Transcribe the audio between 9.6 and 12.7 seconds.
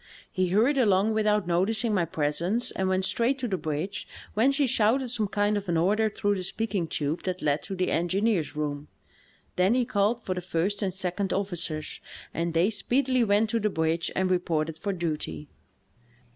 he called for the first and second officers, and